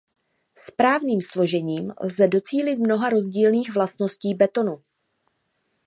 Správným 0.57 1.21
složením 1.21 1.93
lze 2.01 2.27
docílit 2.27 2.75
mnoha 2.79 3.09
rozdílných 3.09 3.73
vlastností 3.75 4.33
betonu. 4.33 4.83